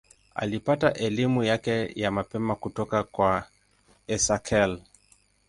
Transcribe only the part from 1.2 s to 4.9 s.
yake ya mapema kutoka kwa Esakhel.